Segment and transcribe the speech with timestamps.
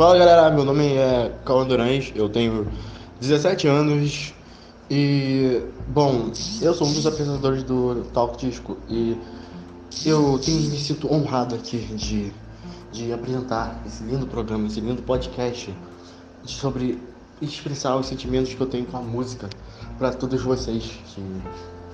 [0.00, 2.66] Fala galera, meu nome é Cauã Durães, eu tenho
[3.20, 4.32] 17 anos
[4.90, 6.32] e, bom,
[6.62, 9.14] eu sou um dos apresentadores do Talk Disco e
[10.06, 12.32] eu tenho, me sinto honrado aqui de,
[12.90, 15.70] de apresentar esse lindo programa, esse lindo podcast
[16.46, 16.98] sobre
[17.42, 19.50] expressar os sentimentos que eu tenho com a música
[19.98, 20.98] para todos vocês.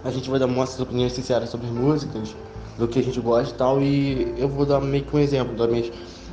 [0.04, 2.36] A gente vai dar nossas opiniões sinceras sobre músicas,
[2.78, 5.56] do que a gente gosta e tal, e eu vou dar meio que um exemplo
[5.56, 5.90] das minhas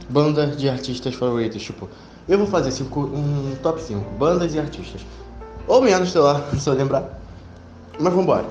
[0.09, 1.61] bandas de artistas favoritos.
[1.61, 1.89] Tipo,
[2.27, 5.01] eu vou fazer cinco, um top 5 bandas e artistas.
[5.67, 7.19] Ou menos, sei lá, se eu lembrar.
[7.99, 8.45] Mas vambora.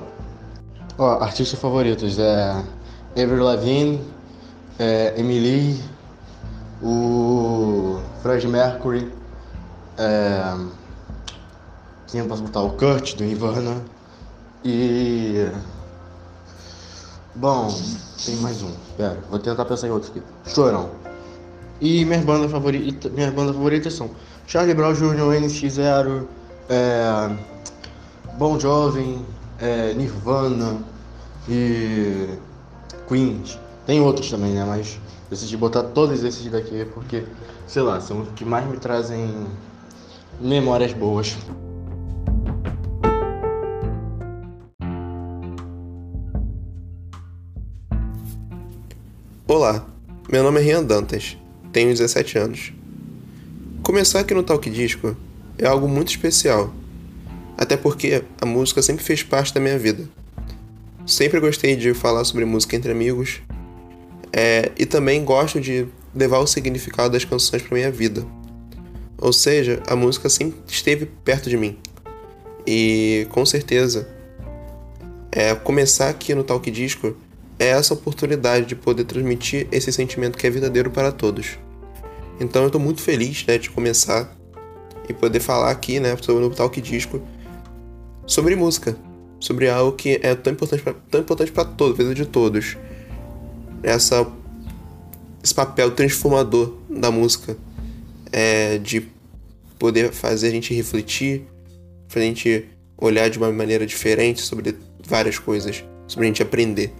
[0.97, 2.63] Ó, artistas favoritos é
[3.11, 3.99] Avril Lavigne,
[4.77, 5.81] é Emily,
[6.81, 9.11] o Fred Mercury,
[9.97, 10.55] é...
[12.07, 12.61] quem eu posso botar?
[12.61, 13.81] O Kurt do Nirvana
[14.63, 15.49] e
[17.35, 17.67] bom,
[18.25, 18.71] tem mais um.
[18.95, 20.23] Pera, vou tentar pensar em outro aqui.
[20.45, 21.02] Chorão.
[21.81, 24.11] E minhas bandas favoritas, minhas bandas favoritas são
[24.47, 26.23] Charlie Brown Jr., NX0,
[26.69, 27.35] é,
[28.37, 29.19] Bon Jovi,
[29.59, 30.77] é, Nirvana
[31.49, 32.37] e
[33.07, 33.59] Queens.
[33.85, 34.63] Tem outros também, né?
[34.65, 34.97] Mas
[35.29, 37.25] decidi botar todos esses daqui porque,
[37.67, 39.45] sei lá, são os que mais me trazem
[40.39, 41.35] memórias boas.
[49.47, 49.85] Olá,
[50.29, 51.37] meu nome é Rian Dantas,
[51.73, 52.71] tenho 17 anos.
[53.81, 55.17] Começar aqui no Talk Disco
[55.57, 56.71] é algo muito especial,
[57.57, 60.07] até porque a música sempre fez parte da minha vida.
[61.05, 63.41] Sempre gostei de falar sobre música entre amigos
[64.31, 68.25] é, e também gosto de levar o significado das canções para minha vida.
[69.17, 71.77] Ou seja, a música sempre esteve perto de mim.
[72.65, 74.07] E com certeza,
[75.31, 77.17] é, começar aqui no Talk Disco
[77.59, 81.57] é essa oportunidade de poder transmitir esse sentimento que é verdadeiro para todos.
[82.43, 84.35] Então eu estou muito feliz né, de começar
[85.07, 87.21] e poder falar aqui né, sobre o Talk Disco
[88.25, 88.95] sobre música,
[89.39, 92.77] sobre algo que é tão importante tão importante para todos, vida de todos.
[93.81, 94.25] Essa
[95.43, 97.57] esse papel transformador da música
[98.31, 99.05] é, de
[99.77, 101.43] poder fazer a gente refletir,
[102.07, 102.65] pra gente
[102.97, 106.93] olhar de uma maneira diferente sobre várias coisas, sobre a gente aprender.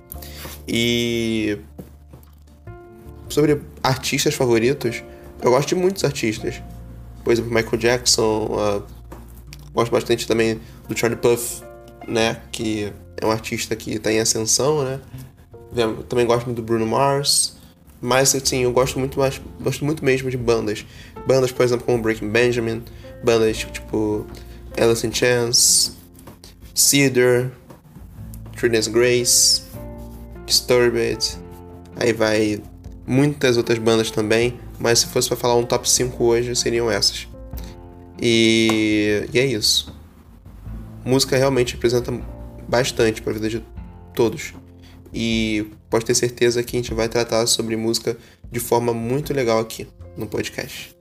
[0.68, 1.58] E
[3.30, 5.02] sobre artistas favoritos,
[5.44, 6.62] eu gosto de muitos artistas.
[7.24, 8.84] Por exemplo, Michael Jackson, uh,
[9.74, 11.64] gosto bastante também do Charlie Puth,
[12.08, 15.00] né, que é um artista que está em ascensão, né.
[16.08, 17.58] Também gosto muito do Bruno Mars,
[18.02, 20.86] mas assim, eu gosto muito mais, gosto muito mesmo de bandas.
[21.28, 22.84] Bandas, por exemplo, como Breaking Benjamin,
[23.24, 24.26] bandas tipo
[24.80, 25.98] Alice in Chains,
[26.74, 27.52] Cedar,
[28.56, 29.64] Trinity Grace,
[30.46, 31.38] Disturbed,
[31.96, 32.62] aí vai
[33.06, 37.28] muitas outras bandas também, mas se fosse para falar um top 5 hoje, seriam essas.
[38.22, 39.94] E, e é isso.
[41.04, 42.12] Música realmente representa
[42.68, 43.64] bastante para a vida de
[44.14, 44.54] todos.
[45.14, 48.18] E pode ter certeza que a gente vai tratar sobre música
[48.52, 50.96] de forma muito legal aqui no podcast.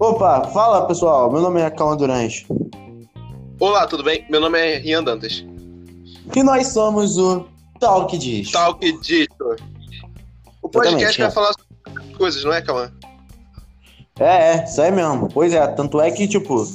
[0.00, 2.46] Opa, fala pessoal, meu nome é Calma Durante.
[3.60, 4.24] Olá, tudo bem?
[4.30, 5.44] Meu nome é Rian Dantas.
[6.34, 7.46] E nós somos o
[7.78, 8.50] Talk Diz.
[8.50, 9.28] Talk Diz.
[10.62, 11.30] O podcast vai é.
[11.30, 12.90] falar sobre coisas, não é, Calma?
[14.18, 15.28] É, é, isso aí mesmo.
[15.28, 16.66] Pois é, tanto é que, tipo,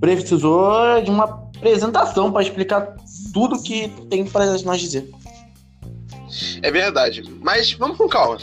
[0.00, 1.26] precisou de uma
[1.56, 2.96] apresentação para explicar
[3.32, 5.08] tudo que tem para nós dizer.
[6.60, 7.22] É verdade.
[7.40, 8.38] Mas vamos com calma.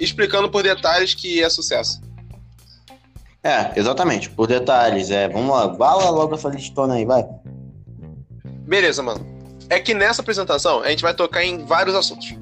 [0.00, 2.04] Explicando por detalhes que é sucesso.
[3.46, 5.08] É, exatamente, por detalhes.
[5.12, 7.24] É, vamos lá, bala logo essa listona aí, vai.
[8.66, 9.24] Beleza, mano.
[9.70, 12.34] É que nessa apresentação a gente vai tocar em vários assuntos.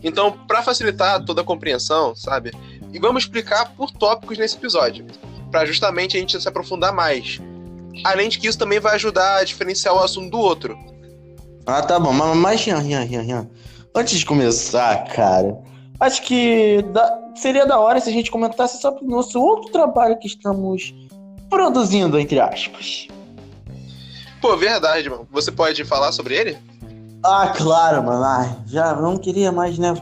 [0.00, 2.52] Então, para facilitar toda a compreensão, sabe?
[2.92, 5.04] E vamos explicar por tópicos nesse episódio,
[5.50, 7.40] para justamente a gente se aprofundar mais.
[8.04, 10.78] Além de que isso também vai ajudar a diferenciar o assunto do outro.
[11.66, 12.12] Ah, tá bom.
[12.12, 13.50] Mas, mas Rian, Rian, Rian, Rian.
[13.92, 15.58] Antes de começar, cara,
[16.00, 20.18] acho que da, seria da hora se a gente comentasse sobre o nosso outro trabalho
[20.18, 20.94] que estamos
[21.48, 23.08] produzindo, entre aspas.
[24.40, 25.26] Pô, verdade, mano.
[25.32, 26.58] Você pode falar sobre ele?
[27.22, 28.22] Ah, claro, mano.
[28.22, 29.94] Ai, já não queria mais, né?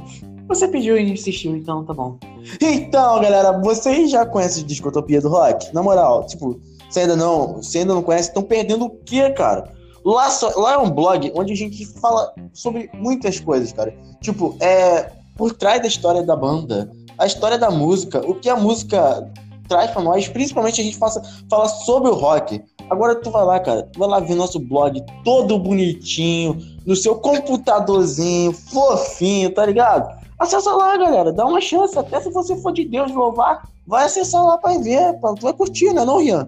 [0.49, 2.19] Você pediu e insistiu, então tá bom.
[2.61, 5.73] Então, galera, vocês já conhecem Discotopia do Rock?
[5.73, 6.61] Na moral, tipo,
[6.91, 9.73] você ainda não, ainda não conhece, estão perdendo o quê, cara?
[10.05, 13.95] Lá, só, lá é um blog onde a gente fala sobre muitas coisas, cara.
[14.21, 18.57] Tipo, é por trás da história da banda, a história da música, o que a
[18.57, 19.31] música
[19.69, 22.63] traz para nós, principalmente a gente faça, fala sobre o rock,
[22.93, 28.53] Agora tu vai lá, cara, vai lá ver nosso blog todo bonitinho, no seu computadorzinho,
[28.53, 30.15] fofinho, tá ligado?
[30.39, 34.45] Acessa lá, galera, dá uma chance, até se você for de Deus louvar, vai acessar
[34.45, 36.47] lá pra ver, pra, tu vai curtir, né não, Rian?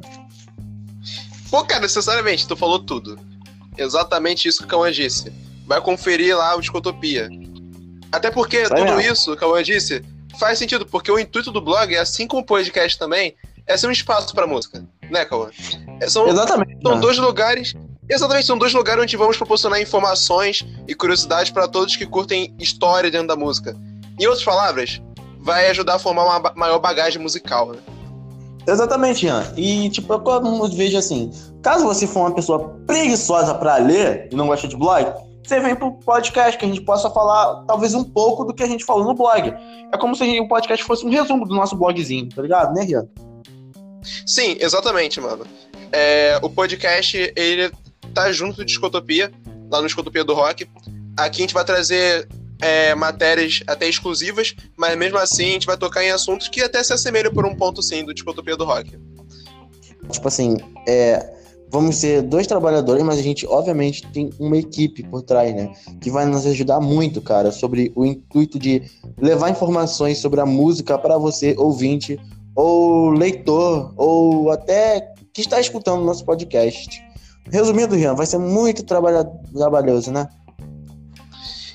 [1.50, 3.19] Pô, cara, necessariamente, tu falou tudo.
[3.78, 5.32] Exatamente isso que o Cauã disse.
[5.66, 7.30] Vai conferir lá o Discotopia.
[8.10, 9.00] Até porque tudo mesmo.
[9.00, 10.02] isso, o Cauã disse,
[10.38, 13.34] faz sentido, porque o intuito do blog, assim como o podcast também,
[13.66, 15.50] é ser um espaço para música, né, Cauã?
[16.00, 16.78] É, são, Exatamente.
[16.82, 17.74] São dois lugares.
[18.08, 23.10] Exatamente, são dois lugares onde vamos proporcionar informações e curiosidades para todos que curtem história
[23.10, 23.74] dentro da música.
[24.20, 25.00] Em outras palavras,
[25.40, 27.78] vai ajudar a formar uma maior bagagem musical, né?
[28.66, 29.52] Exatamente, Ian.
[29.56, 31.30] E, tipo, eu vejo assim:
[31.62, 35.12] caso você for uma pessoa preguiçosa para ler e não gosta de blog,
[35.44, 38.67] você vem pro podcast que a gente possa falar talvez um pouco do que a
[38.67, 39.55] gente falou no blog.
[39.93, 43.06] É como se o podcast fosse um resumo do nosso blogzinho, tá ligado, né, Rian?
[44.26, 45.46] Sim, exatamente, mano.
[45.93, 47.70] É, o podcast, ele
[48.14, 49.31] tá junto do Discotopia,
[49.70, 50.67] lá no Discotopia do Rock.
[51.17, 52.26] Aqui a gente vai trazer
[52.61, 56.82] é, matérias até exclusivas, mas mesmo assim a gente vai tocar em assuntos que até
[56.82, 58.99] se assemelham por um ponto, sim, do Discotopia do Rock.
[60.11, 60.56] Tipo assim,
[60.88, 61.35] é,
[61.75, 65.75] vamos ser dois trabalhadores, mas a gente, obviamente, tem uma equipe por trás, né?
[66.00, 68.81] Que vai nos ajudar muito, cara, sobre o intuito de
[69.21, 72.17] levar informações sobre a música para você, ouvinte,
[72.55, 75.00] ou leitor, ou até
[75.32, 77.03] que está escutando o nosso podcast.
[77.50, 80.29] Resumindo, Rian, vai ser muito trabalha trabalhoso, né?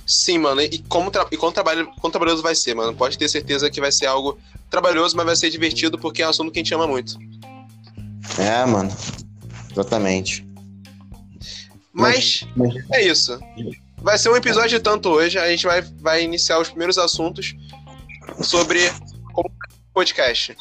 [0.07, 0.61] Sim, mano.
[0.61, 2.95] E como, tra e como, trabalho, como trabalhoso vai ser, mano?
[2.95, 4.37] Pode ter certeza que vai ser algo
[4.69, 7.17] trabalhoso, mas vai ser divertido porque é um assunto que a gente ama muito.
[8.39, 8.89] É, mano.
[9.71, 10.45] Exatamente.
[11.93, 12.73] Mas, mas...
[12.93, 13.39] é isso.
[13.97, 15.37] Vai ser um episódio de tanto hoje.
[15.37, 17.55] A gente vai, vai iniciar os primeiros assuntos
[18.41, 18.79] sobre
[19.33, 19.51] como
[19.93, 20.55] podcast.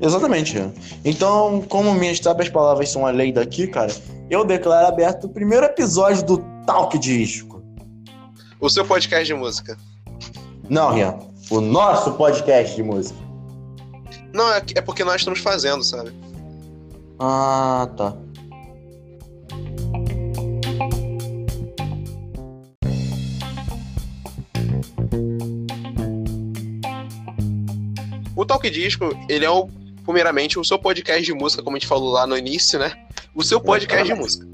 [0.00, 0.56] Exatamente.
[1.04, 3.92] Então, como minhas sábias palavras são a lei daqui, cara,
[4.30, 7.62] eu declaro aberto o primeiro episódio do Talk Disco.
[8.60, 9.76] O seu podcast de música.
[10.68, 11.18] Não, Rian.
[11.50, 13.18] O nosso podcast de música.
[14.32, 16.12] Não, é, é porque nós estamos fazendo, sabe?
[17.20, 18.16] Ah, tá.
[28.36, 29.68] O Talk Disco, ele é o,
[30.04, 32.92] primeiramente o seu podcast de música, como a gente falou lá no início, né?
[33.34, 34.46] O seu podcast de música.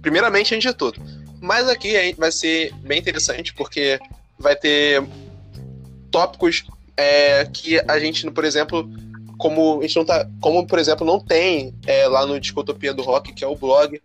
[0.00, 1.00] Primeiramente, antes de tudo.
[1.40, 4.00] Mas aqui vai ser bem interessante, porque
[4.36, 5.00] vai ter
[6.10, 6.64] tópicos
[6.96, 8.88] é, que a gente, por exemplo,
[9.38, 13.02] como a gente não tá, como por exemplo não tem é, lá no Discotopia do
[13.02, 14.00] Rock, que é o blog,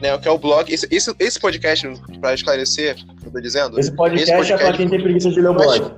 [0.00, 1.88] né, que é o blog, esse, esse, esse podcast
[2.20, 3.78] para esclarecer, o que eu tô dizendo.
[3.78, 5.92] Esse podcast, esse podcast é para quem tem preguiça de ler o blog.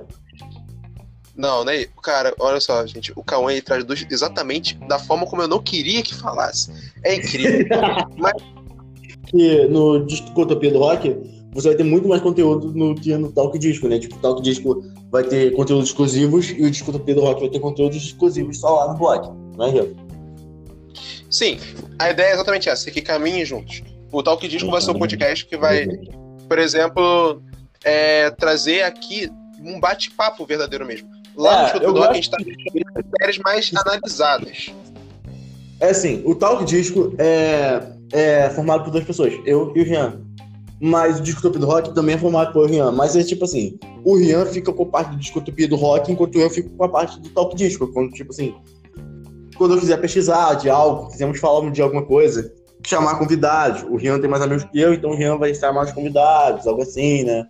[1.35, 1.85] Não, né?
[2.03, 3.11] Cara, olha só, gente.
[3.15, 6.71] O Cauã ele traz dois exatamente da forma como eu não queria que falasse.
[7.03, 7.67] É incrível.
[8.17, 8.33] Mas...
[9.33, 13.57] E no Discotopia do Rock, você vai ter muito mais conteúdo no que no Talk
[13.59, 13.99] Disco, né?
[13.99, 17.59] Tipo, o Talk Disco vai ter conteúdos exclusivos e o Discotopia do Rock vai ter
[17.59, 19.95] conteúdos exclusivos só lá no blog, não é, Rio?
[21.29, 21.59] Sim,
[21.97, 23.81] a ideia é exatamente essa, que caminhem juntos.
[24.11, 25.87] O Talk Disco vai ser um podcast que vai,
[26.47, 27.41] por exemplo,
[27.83, 31.09] é, trazer aqui um bate-papo verdadeiro mesmo.
[31.35, 34.73] Lá é, no Disco Doc, a gente tá com séries mais analisadas.
[35.79, 37.81] É assim, o Talk Disco é,
[38.11, 40.21] é formado por duas pessoas, eu e o Rian.
[40.81, 42.91] Mas o Discotopia do Rock também é formado pelo Rian.
[42.91, 46.37] Mas é tipo assim, o Rian fica com a parte do Discotopia do Rock, enquanto
[46.37, 47.87] eu fico com a parte do Talk Disco.
[47.87, 48.53] Quando, tipo assim,
[49.57, 52.53] quando eu quiser pesquisar de algo, quisermos falar de alguma coisa,
[52.85, 53.83] chamar convidados.
[53.83, 56.81] O Rian tem mais amigos que eu, então o Rian vai chamar os convidados, algo
[56.81, 57.47] assim, né?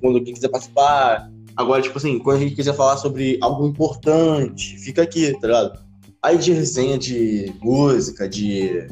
[0.00, 4.76] Quando alguém quiser participar, Agora, tipo assim, quando a gente quiser falar sobre algo importante,
[4.78, 5.78] fica aqui, tá ligado?
[6.22, 8.86] Aí de resenha de música, de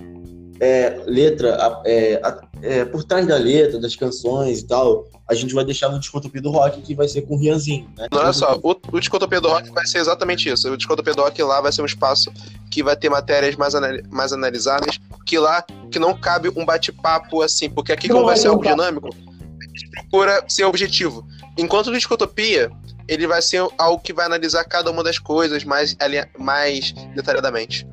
[0.60, 2.20] é, letra, é,
[2.62, 6.40] é, por trás da letra, das canções e tal, a gente vai deixar no Discotopia
[6.40, 8.06] do Rock, que vai ser com o Rianzinho, né?
[8.12, 10.70] Olha só, o, o Discotopia do Rock vai ser exatamente isso.
[10.70, 12.32] O Discotopia do Rock lá vai ser um espaço
[12.70, 17.42] que vai ter matérias mais, anal mais analisáveis, que lá que não cabe um bate-papo
[17.42, 21.26] assim, porque aqui como vai ser algo dinâmico, a gente procura ser objetivo.
[21.56, 22.70] Enquanto no Discotopia,
[23.08, 25.96] ele vai ser algo que vai analisar cada uma das coisas mais,
[26.38, 27.86] mais detalhadamente.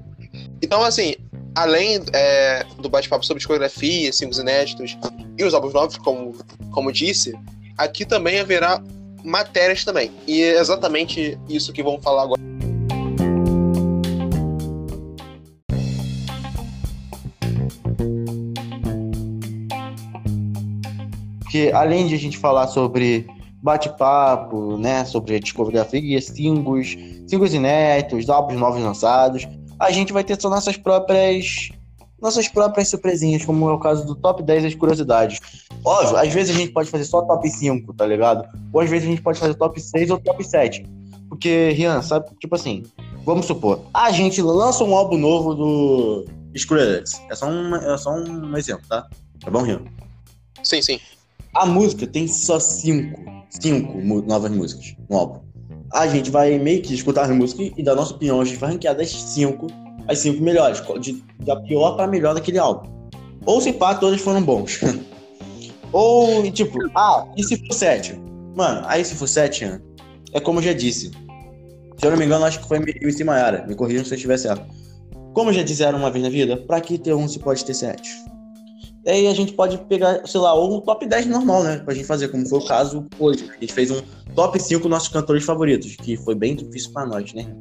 [0.62, 1.16] Então, assim,
[1.56, 4.98] além é, do bate-papo sobre discografia, singles inéditos
[5.38, 6.36] e os álbuns novos, como,
[6.72, 7.34] como disse,
[7.78, 8.82] aqui também haverá
[9.24, 10.12] matérias também.
[10.28, 12.42] E é exatamente isso que vamos falar agora.
[21.40, 23.28] Porque além de a gente falar sobre
[23.62, 29.48] bate-papo, né, sobre discografia, singles, singles inéditos, álbuns novos lançados.
[29.82, 31.70] A gente vai ter só nossas próprias
[32.22, 35.40] nossas próprias surpresinhas, como é o caso do top 10 das curiosidades.
[35.84, 38.48] Óbvio, às vezes a gente pode fazer só top 5, tá ligado?
[38.72, 40.86] Ou às vezes a gente pode fazer top 6 ou top 7.
[41.28, 42.84] Porque, Rian, sabe, tipo assim,
[43.26, 47.20] vamos supor, a gente lança um álbum novo do Skrillex.
[47.32, 49.08] É só um, é só um exemplo, tá?
[49.44, 49.82] Tá bom, Rian?
[50.64, 51.00] Sim, sim.
[51.56, 53.20] A música tem só cinco,
[53.50, 55.51] cinco novas músicas no álbum.
[55.94, 58.40] A gente vai meio que escutar as músicas e dar nossa opinião.
[58.40, 59.68] A gente vai ranquear das cinco
[60.08, 62.90] as cinco melhores, de, da pior pra melhor daquele álbum.
[63.46, 64.80] Ou se pá, todas foram bons.
[65.92, 68.20] Ou, tipo, ah, e se for sete?
[68.56, 69.66] Mano, aí se for sete,
[70.34, 71.12] é como eu já disse.
[71.98, 73.66] Se eu não me engano, acho que foi em cima Maiara.
[73.68, 74.66] Me corrijam se eu estiver certo.
[75.34, 78.10] Como já disseram uma vez na vida, pra que ter um se pode ter sete?
[79.06, 81.78] E aí a gente pode pegar, sei lá, ou um top 10 normal, né?
[81.80, 83.50] Pra gente fazer, como foi o caso hoje.
[83.50, 84.02] A gente fez um
[84.36, 87.52] top 5 nossos cantores favoritos, que foi bem difícil pra nós, né?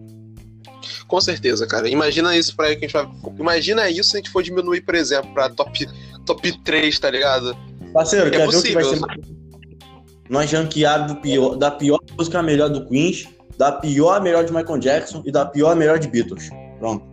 [1.09, 1.89] Com certeza, cara.
[1.89, 3.09] Imagina isso para que a gente vai.
[3.39, 5.89] Imagina isso se a gente for diminuir, por exemplo, pra top,
[6.27, 7.57] top 3, tá ligado?
[7.93, 8.81] Parceiro, é quer possível.
[8.81, 13.73] ver o que vai ser Nós ranqueados pior, da pior música melhor do Queens, da
[13.73, 16.49] pior a melhor de Michael Jackson e da pior a melhor de Beatles.
[16.79, 17.05] Pronto.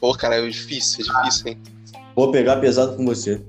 [0.00, 1.58] Pô, cara, é difícil, é difícil, hein?
[2.20, 3.40] Vou pegar pesado com você.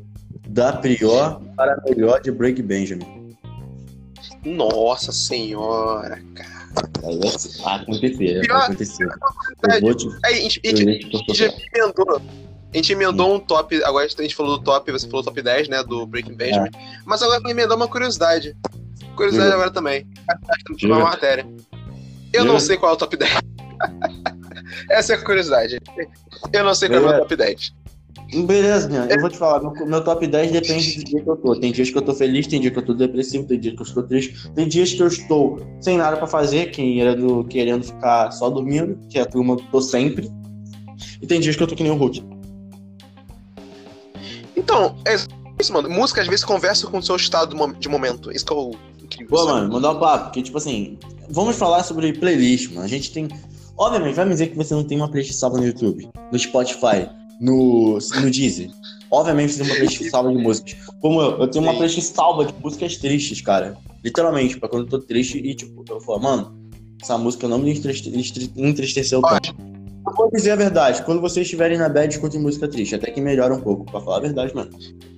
[0.47, 3.35] Da pior para a melhor de Break Benjamin.
[4.45, 6.69] Nossa senhora, cara.
[7.01, 9.09] Vai acontecer, vai acontecer.
[9.73, 12.21] Eu vou te, a gente, a gente emendou.
[12.73, 13.83] A gente emendou um top.
[13.83, 15.83] Agora a gente falou do top, você falou top 10, né?
[15.83, 16.69] Do Breaking Benjamin.
[16.73, 17.01] É.
[17.03, 18.55] Mas agora emendou uma curiosidade.
[19.17, 19.55] Curiosidade Diga.
[19.55, 20.07] agora também.
[20.81, 21.45] Uma matéria.
[22.31, 22.45] Eu Diga.
[22.45, 23.31] não sei qual é o top 10.
[24.89, 25.77] Essa é a curiosidade.
[26.53, 27.80] Eu não sei qual é o top 10.
[28.45, 29.05] Beleza, minha.
[29.09, 31.59] eu vou te falar, meu, meu, top 10 depende do dia que eu tô.
[31.59, 33.81] Tem dias que eu tô feliz, tem dia que eu tô depressivo, tem dias que
[33.81, 38.31] eu estou triste, tem dias que eu estou sem nada pra fazer, querendo, querendo ficar
[38.31, 40.31] só dormindo, que é a turma que eu tô sempre.
[41.21, 42.23] E tem dias que eu tô que nem o Hulk.
[44.55, 45.15] Então, é
[45.59, 45.89] isso, mano.
[45.89, 48.31] Música às vezes conversa com o seu estado de momento.
[48.31, 48.71] Isso que é o
[49.03, 49.27] incrível.
[49.27, 50.97] Pô, mano, mandar um papo, porque, tipo assim,
[51.29, 52.85] vamos falar sobre playlist, mano.
[52.85, 53.27] A gente tem.
[53.77, 57.09] Obviamente, vai me dizer que você não tem uma playlist salva no YouTube, no Spotify
[57.41, 58.69] no, no Deezer.
[59.09, 60.77] Obviamente tem uma playlist salva de músicas.
[61.01, 63.75] Como eu, eu tenho uma playlist salva de músicas tristes, cara.
[64.03, 66.61] Literalmente, pra quando eu tô triste e, tipo, eu falo, mano,
[67.01, 69.55] essa música não me entristeceu tanto.
[70.07, 72.95] Eu vou dizer a verdade, quando vocês estiverem na bad, escutem música triste.
[72.95, 74.71] Até que melhora um pouco, pra falar a verdade, mano.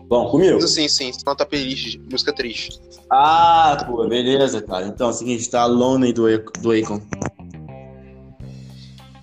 [0.07, 0.61] Bom, comigo?
[0.67, 2.79] Sim, sim, não tá playlist de música triste.
[3.09, 4.87] Ah, pô, beleza, cara.
[4.87, 6.23] Então é o seguinte, tá Lonely do,
[6.61, 7.01] do Akon.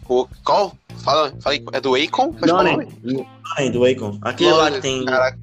[0.06, 0.72] Pô, qual?
[1.02, 2.34] Fala, fala aí, é do Akon?
[2.46, 2.80] Não, não,
[3.58, 4.18] é do Akon.
[4.22, 5.38] Aquele lá que tem caraca.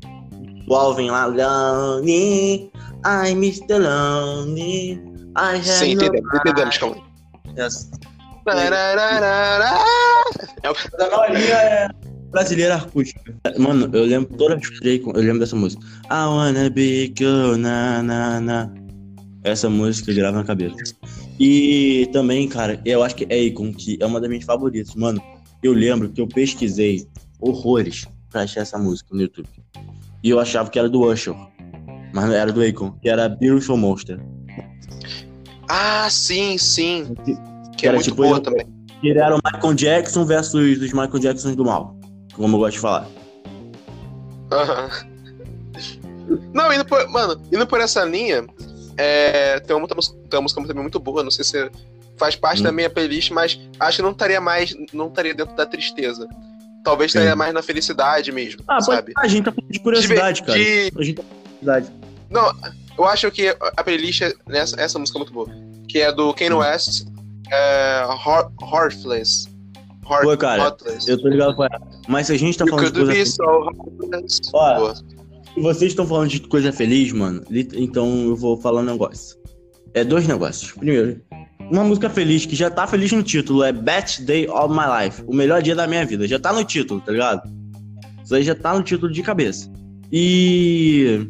[0.67, 2.71] o Alvin lá, Lonely,
[3.05, 5.01] I miss the lonely,
[5.35, 7.07] I have Sim, entendemos, entendemos, calma
[7.57, 7.89] yes.
[11.43, 11.89] É
[12.29, 13.35] brasileira acústica.
[13.57, 15.83] Mano, eu lembro toda vez que eu lembro dessa música.
[16.05, 18.69] I wanna be good, na, na, na.
[19.43, 20.75] Essa música grava na cabeça.
[21.39, 24.95] E também, cara, eu acho que é Akon, que é uma das minhas favoritas.
[24.95, 25.21] Mano,
[25.61, 27.07] eu lembro que eu pesquisei
[27.39, 29.47] horrores pra achar essa música no YouTube.
[30.23, 31.35] E eu achava que era do Usher,
[32.13, 34.19] mas não era do Akon, que era Beautiful Monster.
[35.69, 37.13] Ah, sim, sim.
[37.25, 37.35] Que,
[37.77, 38.65] que é era muito tipo, boa também.
[39.01, 41.95] Que era o Michael Jackson versus os Michael Jacksons do mal,
[42.33, 43.07] como eu gosto de falar.
[44.51, 44.89] Aham.
[46.53, 48.45] Não, indo por, mano, indo por essa linha,
[48.97, 49.97] é, tem, uma, tem
[50.33, 51.71] uma música também muito boa, não sei se
[52.17, 52.63] faz parte hum.
[52.63, 56.27] da minha playlist, mas acho que não estaria mais, não estaria dentro da tristeza.
[56.83, 59.11] Talvez estaria mais na felicidade mesmo, ah, sabe?
[59.17, 60.57] a gente tá falando de curiosidade, de, cara.
[60.57, 60.91] De...
[60.95, 61.91] A gente tá curiosidade.
[62.29, 62.55] Não,
[62.97, 65.49] eu acho que a playlist, nessa, essa música é muito boa,
[65.87, 66.59] que é do Kanye hum.
[66.59, 67.05] West,
[67.51, 68.03] é,
[68.73, 69.49] Heartless.
[70.09, 71.09] Heart, Pô, cara, Heartless.
[71.09, 71.81] eu tô ligado com ela.
[72.07, 73.35] Mas se a gente tá falando de coisa feliz...
[74.53, 74.93] Ó,
[75.57, 79.37] se vocês estão falando de coisa feliz, mano, então eu vou falar um negócio.
[79.93, 80.71] É dois negócios.
[80.71, 81.19] Primeiro,
[81.69, 85.23] uma música feliz, que já tá feliz no título, é Best Day of My Life.
[85.27, 86.27] O melhor dia da minha vida.
[86.27, 87.41] Já tá no título, tá ligado?
[88.23, 89.71] Isso aí já tá no título de cabeça.
[90.11, 91.27] E.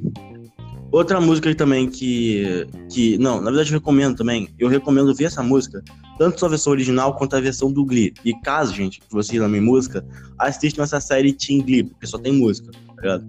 [0.92, 2.68] Outra música também que.
[2.92, 4.48] que não, na verdade eu recomendo também.
[4.58, 5.84] Eu recomendo ver essa música,
[6.18, 8.14] tanto a versão original quanto a versão do Glee.
[8.24, 10.06] E caso, gente, que vocês amem música,
[10.40, 13.28] assistam essa série Teen Glee, porque só tem música, tá ligado?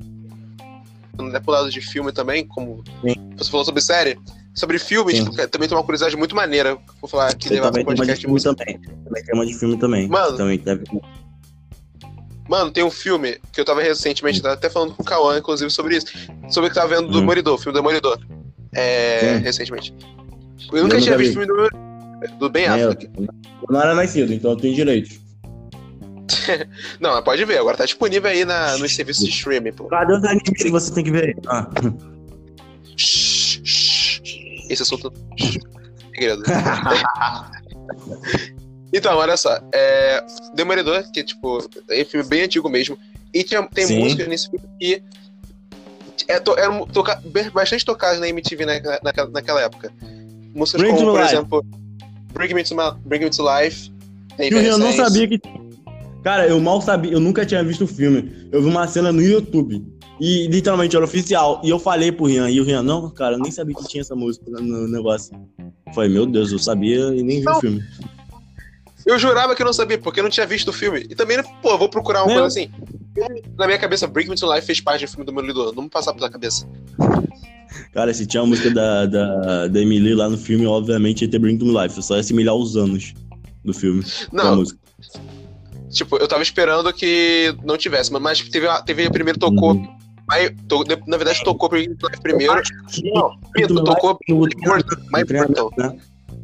[1.34, 3.14] É pro lado de filme também, como Sim.
[3.36, 4.16] você falou sobre série,
[4.58, 6.76] sobre filmes, também tem uma curiosidade muito maneira.
[7.00, 8.80] Vou falar aqui levar pro podcast de filme também.
[9.04, 10.08] Também tem uma de filme também.
[10.08, 10.84] Mano, também deve...
[12.48, 15.70] Mano, tem um filme que eu tava recentemente, tava até falando com o Cauã, inclusive,
[15.70, 16.06] sobre isso.
[16.48, 17.20] Sobre o que tava vendo do hum.
[17.20, 18.18] Demolidor, filme do Demolidor.
[18.74, 19.94] É, recentemente.
[20.72, 23.10] Eu nunca eu tinha visto o filme do Do Ben É, Affleck.
[23.16, 23.28] eu
[23.70, 25.20] não era nascido, então eu tenho direitos.
[27.00, 29.84] Não, mas pode ver, agora tá disponível aí na, nos serviços de streaming, pô.
[29.84, 31.36] Cadê os animes que você tem que ver?
[31.46, 31.68] Ah.
[34.68, 35.12] Esse assunto.
[36.14, 36.42] Segredo.
[38.92, 39.58] então, olha só.
[39.72, 40.24] É...
[40.54, 41.58] Demolidor, que tipo,
[41.90, 42.98] é um filme bem antigo mesmo.
[43.32, 44.00] E tinha, tem Sim.
[44.00, 45.02] músicas nesse filme que
[46.26, 47.20] é, to, eram toca,
[47.52, 49.92] bastante tocadas na MTV na, naquela, naquela época.
[50.54, 51.34] Músicas Bring como, por Life.
[51.34, 51.66] exemplo,
[52.32, 53.90] Bring Me to, Ma- Bring Me to Life.
[54.36, 55.40] Tem Eu, eu não sabia que.
[56.22, 58.48] Cara, eu mal sabia, eu nunca tinha visto o filme.
[58.50, 59.84] Eu vi uma cena no YouTube.
[60.20, 61.60] E literalmente era oficial.
[61.64, 62.50] E eu falei pro Rian.
[62.50, 65.32] E o Rian, não, cara, eu nem sabia que tinha essa música no no negócio.
[65.86, 67.56] Eu falei, meu Deus, eu sabia e nem vi Não.
[67.58, 67.82] o filme.
[69.06, 71.06] Eu jurava que eu não sabia, porque eu não tinha visto o filme.
[71.08, 72.40] E também, pô, eu vou procurar uma Meu.
[72.42, 72.70] coisa assim.
[73.56, 75.74] Na minha cabeça, Bring Me to Life fez parte do filme do Demolidor.
[75.74, 76.68] Não me passar pela cabeça.
[77.92, 81.38] Cara, se tinha a música da, da, da Emily lá no filme, obviamente ia ter
[81.38, 81.96] Bring to Me Life.
[81.96, 83.14] Eu só ia assimilar os anos
[83.64, 84.04] do filme.
[84.32, 84.62] Não,
[85.90, 89.72] tipo, eu tava esperando que não tivesse, mas- teve, teve primeiro tocou.
[89.72, 89.98] Uhum.
[90.30, 92.60] Aí, to- na verdade, tocou Bring Me to Life primeiro.
[93.14, 95.98] Não, Me tocou My Mortal, My treinamento, Mortal, né?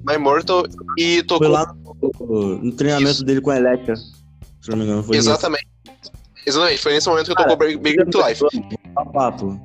[0.06, 0.64] My Mortal
[0.98, 1.48] e Foi tocou.
[1.48, 1.74] lá
[2.20, 3.24] no, no treinamento Isso.
[3.24, 3.94] dele com a Electra.
[3.96, 5.66] Se não me engano, foi Exatamente.
[6.46, 8.42] Exatamente, foi nesse momento que Cara, tocou Bring Me to Life.
[8.94, 9.60] Papo, papo.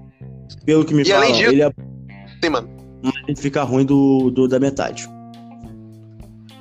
[0.65, 1.71] Pelo que me E falam, além disso- ele é
[2.43, 2.69] Sim, mano.
[3.27, 5.07] ele fica ruim do, do- da metade.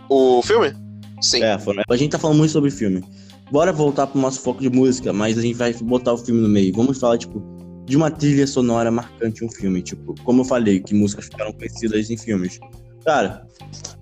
[0.08, 0.72] O filme?
[1.20, 1.42] Sim.
[1.42, 3.04] É, foi- a gente tá falando muito sobre filme.
[3.50, 6.48] Bora voltar pro nosso foco de música, mas a gente vai botar o filme no
[6.48, 6.72] meio.
[6.74, 7.42] Vamos falar, tipo,
[7.86, 9.80] de uma trilha sonora marcante em um filme.
[9.80, 12.58] Tipo, como eu falei, que músicas ficaram conhecidas em filmes.
[13.04, 13.46] Cara,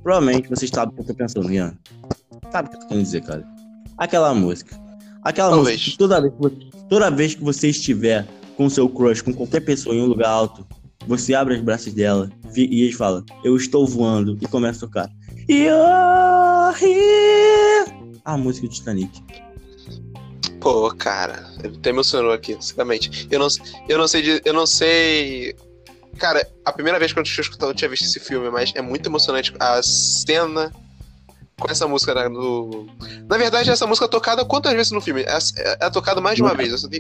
[0.02, 1.74] provavelmente vocês sabem o que eu tô pensando, Rian.
[2.50, 3.44] Sabe o que eu tô querendo dizer, cara?
[3.96, 4.76] Aquela música.
[5.22, 5.76] Aquela Talvez.
[5.76, 8.26] música que toda vez, que você- toda vez que você estiver
[8.56, 10.66] com seu crush, com qualquer pessoa em um lugar alto,
[11.06, 15.10] você abre os braços dela e eles falam, eu estou voando, e começa a tocar.
[15.48, 15.76] Here.
[18.26, 19.23] A música do Titanic.
[20.61, 23.28] Pô, cara, até emocionou aqui, sinceramente.
[23.30, 23.47] Eu não,
[23.89, 25.54] eu não sei de, eu não sei.
[26.19, 28.82] Cara, a primeira vez que eu tinha escutado, eu tinha visto esse filme, mas é
[28.82, 30.73] muito emocionante a cena
[31.58, 32.86] com essa música né, do.
[33.28, 35.23] Na verdade, essa música é tocada quantas vezes no filme?
[35.23, 36.73] É, é, é tocada mais de uma vez.
[36.73, 36.91] Eu,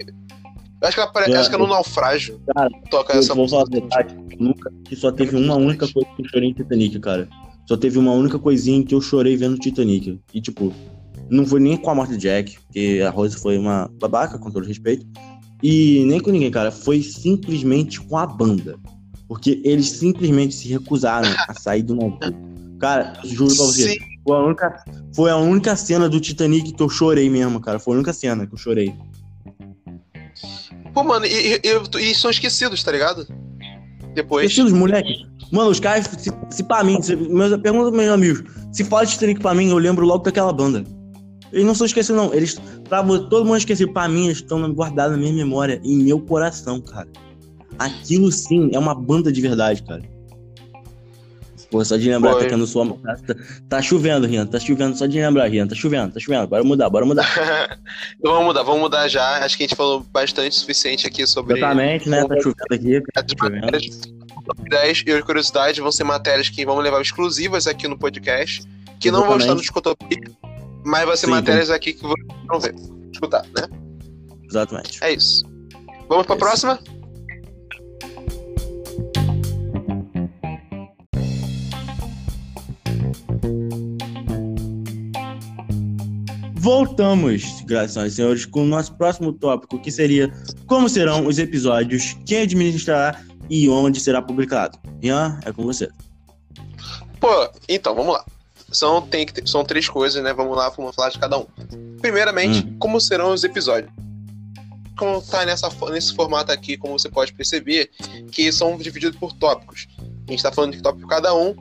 [0.82, 2.40] acho que ela apare- É, acho que é no naufrágio.
[2.54, 3.64] Cara, toca Eu essa vou música.
[3.66, 7.28] falar verdade, nunca, que só teve uma única coisa que eu chorei em Titanic, cara.
[7.66, 10.20] Só teve uma única coisinha que eu chorei vendo Titanic.
[10.32, 10.72] E, tipo,
[11.30, 14.50] não foi nem com a morte do Jack, porque a Rose foi uma babaca, com
[14.50, 15.06] todo respeito.
[15.62, 16.70] E nem com ninguém, cara.
[16.70, 18.78] Foi simplesmente com a banda.
[19.28, 22.18] Porque eles simplesmente se recusaram a sair do navio.
[22.78, 23.94] Cara, juro pra você.
[23.94, 24.84] Sim, Foi a, única,
[25.14, 27.78] foi a única cena do Titanic que eu chorei mesmo, cara.
[27.78, 28.94] Foi a única cena que eu chorei.
[30.92, 33.26] pô, mano, e, e- e são esquecidos, tá ligado?
[34.14, 34.46] Depois.
[34.46, 35.26] Esquecidos, moleque.
[35.52, 39.04] Mano, os caras, se, se pra mim, se, meus, pergunta pros meus amigos, se fala
[39.06, 40.84] de Titanic pra mim, eu lembro logo daquela banda.
[41.52, 42.34] Eles não são esquecidos, não.
[42.34, 46.20] Eles, pra todo mundo esquecido, pra mim, eles estão guardados na minha memória, em meu
[46.20, 47.08] coração, cara.
[47.78, 50.02] Aquilo sim é uma banda de verdade, cara.
[51.70, 52.44] Pô, só de lembrar, Foi.
[52.44, 52.86] tá caindo sua.
[52.86, 53.34] Tá, tá,
[53.68, 54.46] tá chovendo, Rian.
[54.46, 55.66] Tá chovendo, só de lembrar, Rian.
[55.66, 56.46] Tá chovendo, tá chovendo.
[56.46, 57.26] Bora mudar, bora mudar.
[58.22, 59.44] vamos mudar, vamos mudar já.
[59.44, 62.24] Acho que a gente falou bastante o suficiente aqui sobre Exatamente, né?
[62.24, 63.02] Tá chovendo aqui.
[63.14, 64.00] as matérias.
[64.46, 68.62] Top 10 e as curiosidades vão ser matérias que vamos levar exclusivas aqui no podcast,
[69.00, 70.20] que não vão estar no Discotopia,
[70.86, 72.74] mas vai ser Sim, matérias aqui que vocês vão ver,
[73.12, 73.66] escutar, né?
[74.48, 75.02] Exatamente.
[75.02, 75.44] É isso.
[76.08, 76.44] Vamos pra Isso.
[76.44, 76.78] próxima?
[86.54, 90.32] Voltamos, graças e senhores, com o nosso próximo tópico, que seria
[90.68, 93.20] como serão os episódios, quem administrará
[93.50, 94.78] e onde será publicado.
[95.02, 95.88] Ian, é com você.
[97.18, 98.24] Pô, então, vamos lá.
[98.76, 100.32] São, tem que são três coisas, né?
[100.34, 101.46] Vamos lá, vamos falar de cada um.
[102.00, 102.76] Primeiramente, Hum.
[102.78, 103.90] como serão os episódios?
[104.98, 107.90] Como tá nessa, nesse formato aqui, como você pode perceber,
[108.32, 109.86] que são divididos por tópicos.
[110.26, 111.54] A gente tá falando de tópico cada um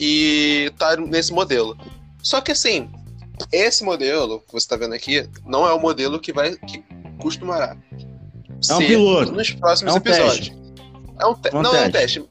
[0.00, 1.76] e tá nesse modelo.
[2.22, 2.90] Só que assim,
[3.52, 6.82] esse modelo que você tá vendo aqui não é o modelo que vai que
[7.20, 7.76] costumará
[8.68, 9.32] É um piloto.
[9.32, 10.52] nos próximos É um episódios.
[11.20, 12.20] É um te- É um não é um teste.
[12.20, 12.28] teste.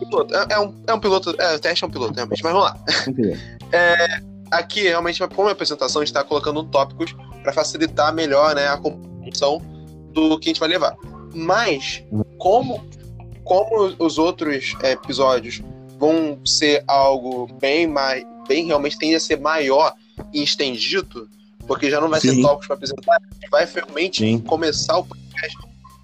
[0.00, 0.34] Piloto.
[0.34, 1.34] É, é um, é um piloto.
[1.38, 2.42] É, o teste é um piloto, realmente.
[2.42, 2.84] Mas vamos lá.
[4.50, 8.66] Aqui, realmente, como é a apresentação, a gente está colocando tópicos para facilitar melhor né,
[8.66, 9.62] a compreensão
[10.12, 10.96] do que a gente vai levar.
[11.32, 12.02] Mas,
[12.38, 12.84] como,
[13.44, 15.62] como os outros é, episódios
[15.98, 18.24] vão ser algo bem mais.
[18.48, 19.92] bem realmente tende a ser maior
[20.32, 21.28] e estendido,
[21.66, 22.42] porque já não vai ser Sim.
[22.42, 24.38] tópicos para apresentar, a gente vai realmente Sim.
[24.40, 25.56] começar o podcast.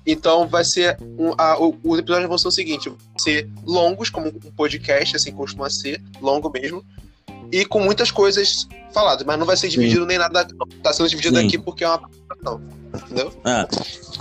[0.06, 0.96] Então vai ser.
[1.18, 5.16] Um, a, o, os episódios vão ser o seguinte: vão ser longos, como um podcast,
[5.16, 6.84] assim costuma ser, longo mesmo.
[7.52, 10.08] E com muitas coisas faladas, mas não vai ser dividido Sim.
[10.08, 10.46] nem nada.
[10.82, 11.46] Tá sendo dividido Sim.
[11.46, 12.60] aqui porque é uma apresentação.
[12.94, 13.32] Entendeu?
[13.44, 13.66] É.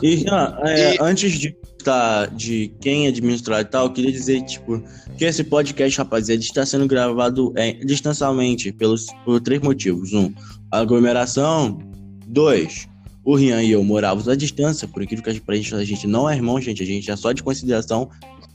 [0.01, 0.25] E,
[0.63, 0.97] é, e...
[0.99, 4.83] antes de tá, de quem administrar e tal, eu queria dizer, tipo,
[5.17, 10.11] que esse podcast, rapaziada, está sendo gravado é, distancialmente pelos, por três motivos.
[10.11, 10.33] Um,
[10.71, 11.79] aglomeração.
[12.27, 12.87] Dois,
[13.23, 16.29] o Rian e eu morávamos à distância, por incrível que pra gente, a gente não
[16.29, 18.09] é irmão, gente, a gente é só de consideração.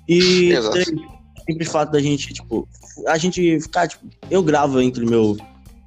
[0.08, 0.90] E três,
[1.50, 2.68] simples fato da gente, tipo,
[3.06, 5.36] a gente ficar, tipo, eu gravo entre o meu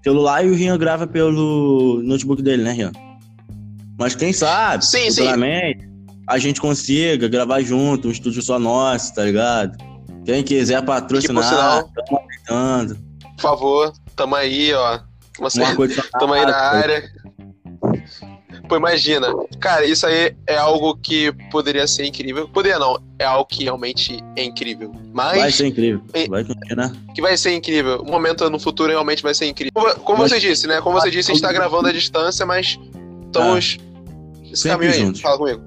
[0.04, 2.92] celular e o Rian grava pelo notebook dele, né, Rian?
[3.98, 5.28] Mas quem sabe, sim, sim.
[6.28, 9.78] a gente consiga gravar junto, um estúdio só nosso, tá ligado?
[10.26, 12.98] Quem quiser patrocinar, estamos aceitando.
[13.36, 15.00] Por favor, tamo aí, ó.
[15.40, 17.04] Você, Uma coisa tamo aí na área.
[18.74, 19.28] Pô, imagina.
[19.60, 22.50] Cara, isso aí é algo que poderia ser incrível.
[22.50, 24.92] Poderia não, é algo que realmente é incrível.
[25.14, 25.38] Mas.
[25.38, 26.02] Vai ser incrível.
[26.28, 26.92] Vai continuar.
[27.14, 28.02] Que vai ser incrível.
[28.02, 29.72] O momento no futuro realmente vai ser incrível.
[29.76, 30.82] Como, como você disse, né?
[30.82, 32.80] Como você disse, a gente tá gravando à distância, mas
[33.28, 33.78] estamos.
[33.80, 35.00] Ah, esse caminho aí.
[35.00, 35.22] Juntos.
[35.22, 35.62] Fala comigo.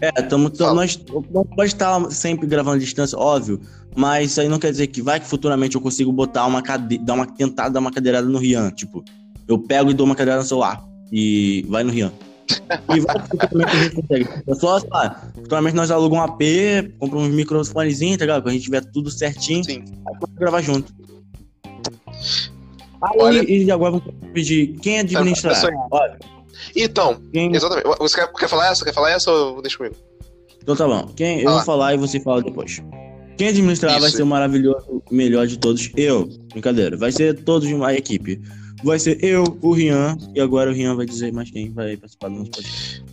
[0.00, 3.60] É, tamo, tamo, nós pode estar sempre gravando à distância, óbvio,
[3.96, 7.02] mas isso aí não quer dizer que vai que futuramente eu consigo botar uma cadeira,
[7.04, 9.04] dar uma tentada, dar uma cadeirada no Rian, tipo,
[9.48, 12.12] eu pego e dou uma cadeirada no celular e vai no Rian.
[12.94, 14.28] E vai futuramente a gente consegue.
[14.46, 16.42] É só, sei lá, futuramente nós alugamos um AP,
[16.98, 18.42] compramos uns microfonezinhos, tá ligado?
[18.42, 19.84] Quando a gente tiver tudo certinho, Sim.
[20.08, 20.92] aí pode gravar junto.
[23.02, 23.50] Aí, Olha...
[23.50, 25.52] e agora vamos pedir quem administra.
[25.90, 26.18] Olha.
[26.74, 27.54] Então, quem...
[27.54, 27.86] exatamente.
[27.98, 28.84] Você quer, quer falar essa?
[28.84, 29.96] Quer falar essa ou deixa comigo?
[30.62, 31.06] Então tá bom.
[31.16, 32.82] Quem, eu vou falar e você fala depois.
[33.38, 34.00] Quem administrar Isso.
[34.00, 35.90] vai ser o maravilhoso melhor de todos.
[35.96, 36.28] Eu.
[36.50, 36.96] Brincadeira.
[36.96, 38.40] Vai ser todos de uma equipe.
[38.82, 42.28] Vai ser eu, o Rian, e agora o Rian vai dizer mais quem vai participar
[42.28, 43.04] do nosso podcast.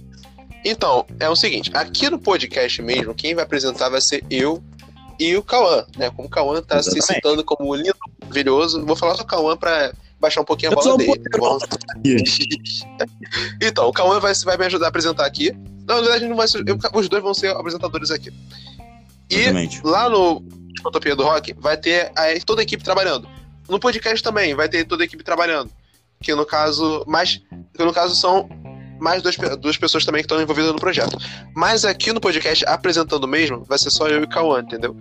[0.64, 4.64] Então, é o seguinte, aqui no podcast mesmo, quem vai apresentar vai ser eu
[5.20, 6.10] e o Cauã, né?
[6.10, 7.06] Como o Cauã tá Exatamente.
[7.06, 10.98] se citando como lindo, maravilhoso, vou falar do Cauã pra baixar um pouquinho a bola
[10.98, 11.22] dele.
[13.62, 15.52] então, o Cauã vai, vai me ajudar a apresentar aqui.
[15.88, 18.32] Na verdade, não vai ser, eu, os dois vão ser apresentadores aqui.
[19.30, 19.82] E Exatamente.
[19.84, 20.44] lá no
[20.86, 23.28] Utopia do Rock vai ter a, toda a equipe trabalhando.
[23.70, 25.72] No podcast também vai ter toda a equipe trabalhando.
[26.22, 27.42] Que no caso, mais,
[27.74, 28.50] que no caso são
[29.00, 31.18] mais duas, duas pessoas também que estão envolvidas no projeto.
[31.56, 34.96] Mas aqui no podcast, apresentando mesmo, vai ser só eu e o Cauã, entendeu?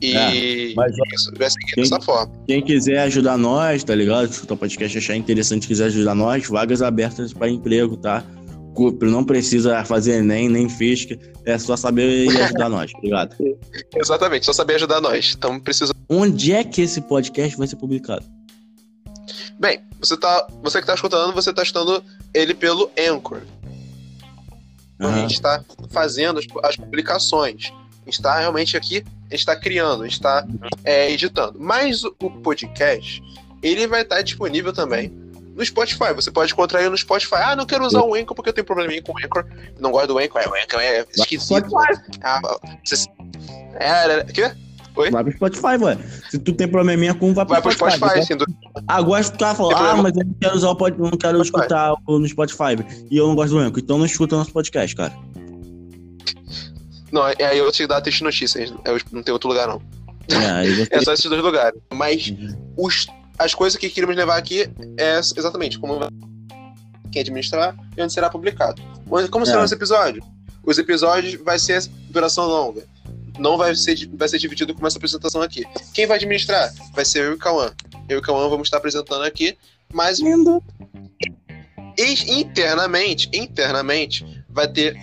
[0.00, 2.32] E é, mas, isso, vai seguir quem, dessa forma.
[2.46, 4.32] Quem quiser ajudar nós, tá ligado?
[4.32, 8.24] Se o podcast achar interessante quiser ajudar nós, vagas abertas para emprego, tá?
[9.02, 13.36] Não precisa fazer Enem, nem Fisca, é só saber ajudar nós, obrigado.
[13.94, 15.34] Exatamente, só saber ajudar nós.
[15.36, 15.92] Então precisa.
[16.08, 18.24] Onde é que esse podcast vai ser publicado?
[19.58, 23.42] Bem, você, tá, você que está escutando, você está escutando ele pelo Anchor.
[24.98, 25.08] Uhum.
[25.08, 27.72] A gente está fazendo as, as, publicações.
[28.02, 30.46] A gente está realmente aqui, a gente está criando, a gente está
[30.84, 31.58] é, editando.
[31.60, 33.22] Mas o, o podcast,
[33.62, 35.12] ele vai estar tá disponível também
[35.54, 36.12] no Spotify.
[36.14, 37.36] Você pode encontrar ele no Spotify.
[37.36, 39.44] Ah, não quero usar o Anchor porque eu tenho probleminha com o Anchor.
[39.78, 40.40] Não gosto do Anchor.
[40.40, 41.68] É, o Anchor é esquisito.
[42.22, 42.40] Ah,
[42.84, 43.06] você...
[43.78, 44.52] É, é, quê?
[44.96, 45.10] Oi?
[45.10, 45.98] Vai pro Spotify, ué.
[46.30, 47.98] Se tu tem probleminha com, vai pro vai Spotify.
[47.98, 48.82] Pro Spotify tá?
[48.88, 50.98] Agora tu tá falando, ah, mas eu não quero usar o pod...
[50.98, 51.68] não quero Spotify.
[51.68, 53.06] escutar no Spotify.
[53.10, 53.78] E eu não gosto do Anchor.
[53.78, 55.12] Então não escuta nosso podcast, cara.
[57.12, 58.64] Não, é aí eu te dar a triste notícia.
[59.12, 59.82] Não tem outro lugar, não.
[60.28, 61.80] É, é só esses dois lugares.
[61.92, 62.74] Mas uhum.
[62.76, 63.06] os
[63.40, 65.98] as coisas que queremos levar aqui é exatamente como
[67.10, 68.82] quem administrar e onde será publicado.
[69.30, 69.64] Como será é.
[69.64, 70.22] esse episódio?
[70.62, 72.84] Os episódios vai ser duração longa.
[73.38, 75.64] Não vai ser, vai ser dividido como essa apresentação aqui.
[75.94, 76.70] Quem vai administrar?
[76.92, 77.72] Vai ser eu e o Cauã.
[78.10, 79.56] Eu e o Cauã vamos estar apresentando aqui,
[79.90, 80.20] mas.
[80.20, 80.62] Lindo.
[81.98, 84.96] Internamente, internamente, vai ter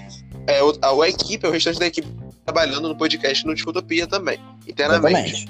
[0.47, 2.08] é, a, a, equipe, o restante da equipe
[2.45, 4.39] trabalhando no podcast no Discutopia também.
[4.67, 5.47] Internamente.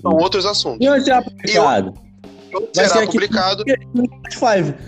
[0.00, 0.86] São outros assuntos.
[0.86, 2.09] E onde é publicado?
[2.74, 3.64] Vai será publicado.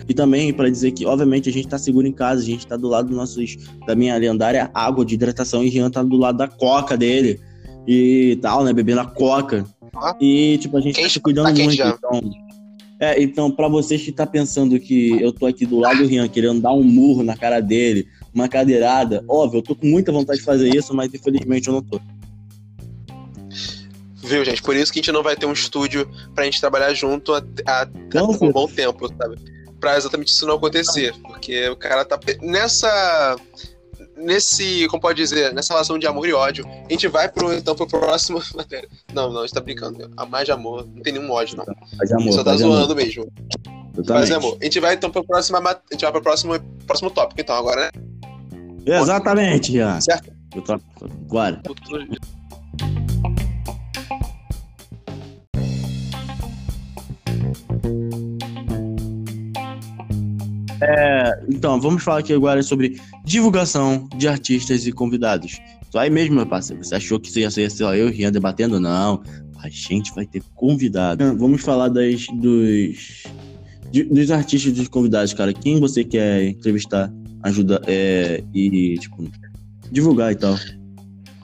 [0.08, 2.76] E também para dizer que, obviamente, a gente tá seguro em casa, a gente tá
[2.76, 6.38] do lado dos nossos, da minha lendária água de hidratação e Rian tá do lado
[6.38, 7.40] da coca dele
[7.86, 8.72] e tal, né?
[8.72, 9.64] Bebendo a coca.
[9.94, 11.74] Ah, e, tipo, a gente tá se cuidando tá muito.
[11.74, 11.90] Já.
[11.90, 12.20] Então,
[12.98, 16.28] é, então, pra vocês que tá pensando que eu tô aqui do lado do Rian,
[16.28, 20.38] querendo dar um murro na cara dele, uma cadeirada, óbvio, eu tô com muita vontade
[20.38, 22.00] de fazer isso, mas infelizmente eu não tô.
[24.22, 24.62] Viu, gente?
[24.62, 27.42] Por isso que a gente não vai ter um estúdio pra gente trabalhar junto há
[28.40, 29.36] um bom tempo, sabe?
[29.80, 31.12] Pra exatamente isso não acontecer.
[31.22, 32.18] Porque o cara tá.
[32.40, 33.36] Nessa.
[34.16, 34.86] Nesse.
[34.86, 35.52] Como pode dizer?
[35.52, 36.64] Nessa relação de amor e ódio.
[36.66, 38.40] A gente vai pro, então pro próximo.
[39.12, 40.10] Não, não, a gente tá brincando.
[40.16, 40.86] A mais de amor.
[40.86, 41.66] Não tem nenhum ódio, não.
[41.98, 42.96] Mais amor, só tá zoando amor.
[42.96, 43.30] mesmo.
[44.08, 44.56] Mas amor.
[44.60, 45.58] A gente vai então pro próximo.
[45.58, 47.90] A gente vai pro próximo, próximo tópico, então, agora,
[48.86, 49.00] né?
[49.00, 50.00] Exatamente, Ian.
[50.00, 50.32] Certo?
[51.28, 51.60] Agora.
[51.64, 52.41] Thank you.
[60.84, 65.60] É, então, vamos falar aqui agora sobre divulgação de artistas e convidados.
[65.94, 66.82] Aí mesmo, meu parceiro.
[66.82, 68.80] Você achou que ia ser só eu e Rian debatendo?
[68.80, 69.22] Não.
[69.58, 71.36] A gente vai ter convidado.
[71.38, 73.22] Vamos falar das, dos,
[74.10, 75.52] dos artistas dos convidados, cara.
[75.52, 77.12] Quem você quer entrevistar,
[77.44, 79.30] ajudar é, e, tipo,
[79.88, 80.56] divulgar e tal?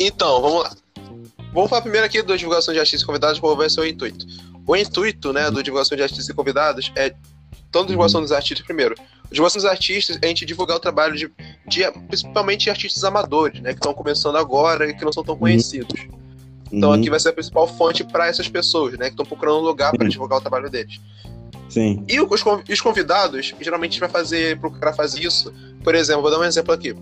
[0.01, 0.77] Então, vamos lá.
[1.55, 4.27] Vamos falar primeiro aqui da divulgação de artistas e convidados, qual vai ser o intuito.
[4.67, 7.15] O intuito, né, do divulgação de artistas e convidados é
[7.71, 8.95] tanto divulgação dos artistas primeiro.
[9.31, 11.31] Divulgação dos artistas a gente divulgar o trabalho de,
[11.67, 15.41] de principalmente artistas amadores, né, que estão começando agora e que não são tão uhum.
[15.41, 16.07] conhecidos.
[16.73, 16.97] Então uhum.
[16.97, 19.93] aqui vai ser a principal fonte para essas pessoas, né, que estão procurando um lugar
[19.93, 21.01] para divulgar o trabalho deles.
[21.69, 22.03] Sim.
[22.09, 25.53] E os, os convidados, geralmente a gente vai fazer, procurar fazer isso.
[25.85, 26.95] Por exemplo, vou dar um exemplo aqui.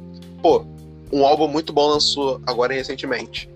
[0.43, 0.65] Pô,
[1.12, 3.49] um álbum muito bom lançou agora recentemente.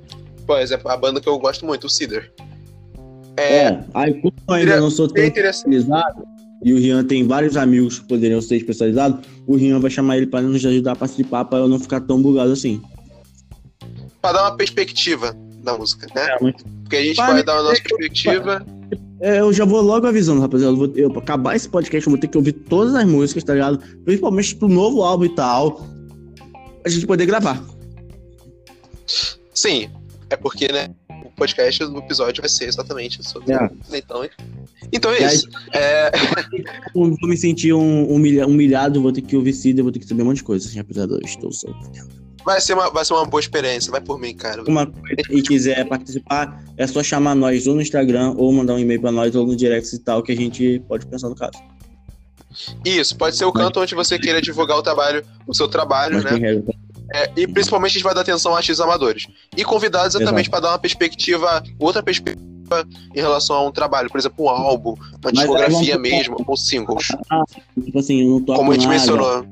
[0.46, 2.32] Por exemplo, a banda que eu gosto muito, o Cider.
[3.36, 6.24] É, é aí como eu ainda não sou tão especializado,
[6.62, 10.26] e o Rian tem vários amigos que poderiam ser especializados, o Rian vai chamar ele
[10.26, 12.82] para nos ajudar a participar para eu não ficar tão bugado assim.
[14.20, 16.26] Para dar uma perspectiva da música, né?
[16.26, 16.54] É, mas...
[16.82, 18.66] Porque a gente vai dar uma nossa perspectiva.
[19.20, 20.72] É, eu já vou logo avisando, rapaziada.
[20.72, 23.44] Eu, vou, eu, pra acabar esse podcast, eu vou ter que ouvir todas as músicas,
[23.44, 23.78] tá ligado?
[24.04, 25.86] Principalmente pro novo álbum e tal.
[26.84, 27.62] A gente poder gravar.
[29.54, 29.90] Sim,
[30.30, 30.88] é porque, né?
[31.24, 33.52] O podcast do episódio vai ser exatamente sobre.
[33.52, 33.70] É.
[33.92, 34.24] Então,
[34.92, 35.48] então é isso.
[35.72, 36.10] É...
[36.94, 40.26] Vou me sentir um, humilhado, vou ter que ouvir Cida, vou ter que saber um
[40.26, 41.14] monte de coisa, assim, rapaziada.
[41.14, 42.08] Eu estou sofrendo.
[42.44, 44.62] Vai ser, uma, vai ser uma boa experiência, vai por mim, cara.
[44.66, 44.90] Uma
[45.30, 49.12] e quiser participar, é só chamar nós ou no Instagram, ou mandar um e-mail pra
[49.12, 51.58] nós, ou no direct e tal, que a gente pode pensar no caso.
[52.84, 56.40] Isso, pode ser o canto onde você queira divulgar o trabalho, o seu trabalho, Mas
[56.40, 56.62] né?
[57.12, 59.26] É, e principalmente a gente vai dar atenção a artistas amadores.
[59.56, 62.49] E convidados exatamente para dar uma perspectiva, outra perspectiva
[63.14, 67.08] em relação a um trabalho, por exemplo, um álbum, uma discografia mesmo, ou singles.
[67.30, 67.44] Ah,
[67.82, 68.98] tipo assim, eu não toco Como a gente nada.
[68.98, 69.46] mencionou.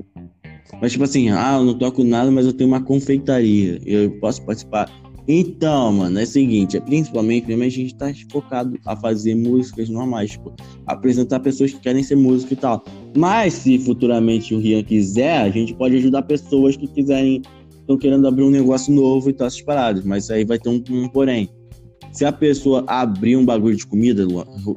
[0.81, 3.81] Mas tipo assim, ah, eu não toco nada, mas eu tenho uma confeitaria.
[3.85, 4.89] Eu posso participar.
[5.31, 9.87] Então, mano, é o seguinte, é principalmente, primeiramente, a gente tá focado a fazer músicas
[9.87, 10.51] normais, tipo,
[10.87, 12.83] apresentar pessoas que querem ser músicos e tal.
[13.15, 17.43] Mas se futuramente o Rian quiser, a gente pode ajudar pessoas que quiserem,
[17.79, 20.03] estão querendo abrir um negócio novo e tal, essas paradas.
[20.03, 21.47] Mas aí vai ter um, um porém.
[22.11, 24.25] Se a pessoa abrir um bagulho de comida,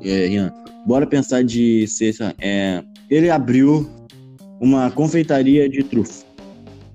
[0.05, 0.53] é, Rian,
[0.87, 3.89] bora pensar de ser, é, ele abriu
[4.61, 6.25] uma confeitaria de trufa.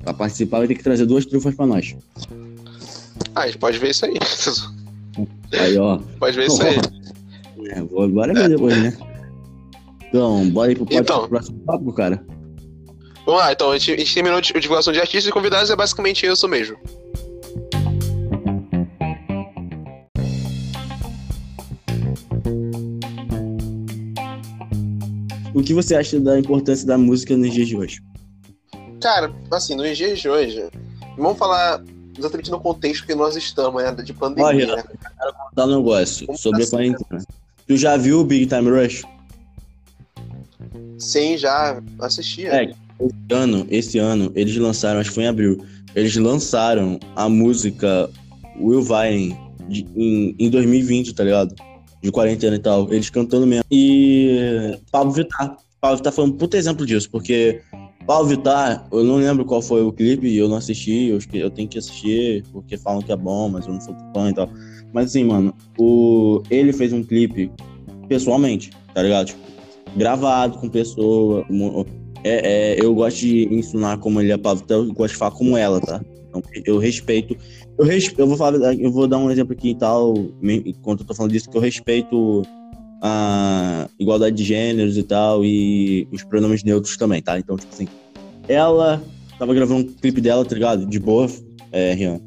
[0.04, 1.96] Pra participar, vai ter que trazer duas trufas pra nós.
[3.36, 4.14] Ah, a gente pode ver isso aí.
[5.54, 6.00] Aí, ó.
[6.20, 6.76] Pode ver isso aí.
[7.70, 8.98] É, bora ver depois, né?
[10.08, 12.26] Então, bora ir pro, então, próximo tópico, cara.
[13.26, 15.76] Vamos lá, então, a gente, a gente terminou a divulgação de artistas e convidados, é
[15.76, 16.78] basicamente isso mesmo.
[25.58, 28.00] O que você acha da importância da música nos dias de hoje?
[29.02, 30.64] Cara, assim, nos dias de hoje,
[31.18, 31.84] vamos falar
[32.16, 33.92] exatamente no contexto que nós estamos, né?
[33.92, 34.46] De pandemia.
[34.46, 34.84] Olha, né?
[35.50, 37.26] contar um negócio Como sobre tá a quarentena.
[37.68, 39.02] Tu já viu o Big Time Rush?
[41.00, 42.54] Sim, já assistia.
[42.54, 45.66] É, esse ano, esse ano, eles lançaram, acho que foi em abril,
[45.96, 48.08] eles lançaram a música
[48.60, 49.36] Will Vine
[49.96, 51.56] em, em 2020, tá ligado?
[52.02, 53.66] De quarentena e tal, eles cantando mesmo.
[53.72, 55.58] E Pablo Vittar.
[55.80, 57.62] Pablo Vittar foi um puta exemplo disso, porque
[58.06, 61.68] Pablo Vittar, eu não lembro qual foi o clipe, eu não assisti, eu, eu tenho
[61.68, 64.50] que assistir, porque falam que é bom, mas eu não sou fã e tal.
[64.94, 67.52] Mas assim, mano, o, ele fez um clipe
[68.08, 69.28] pessoalmente, tá ligado?
[69.28, 69.42] Tipo,
[69.96, 71.46] gravado com pessoa.
[72.24, 75.32] É, é, eu gosto de ensinar como ele é Pablo Vittar, eu gosto de falar
[75.32, 76.02] como ela, tá?
[76.40, 77.36] Então, eu respeito.
[77.78, 81.06] Eu, respeito, eu vou falar, eu vou dar um exemplo aqui e tal, enquanto eu
[81.06, 82.44] tô falando disso, que eu respeito
[83.02, 87.38] a igualdade de gêneros e tal, e os pronomes neutros também, tá?
[87.38, 87.88] Então, tipo assim,
[88.48, 89.02] ela
[89.38, 90.86] tava gravando um clipe dela, tá ligado?
[90.86, 91.28] De boa,
[91.72, 92.20] é, Rian.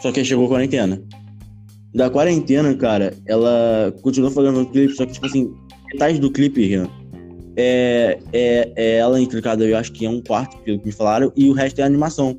[0.00, 1.02] Só que chegou a quarentena.
[1.94, 5.52] Da quarentena, cara, ela continuou fazendo um clipe, só que, tipo assim,
[5.92, 6.88] metade do clipe, Rian,
[7.56, 11.32] é, é, é ela entregada, eu acho que é um quarto, pelo que me falaram,
[11.36, 12.38] e o resto é animação.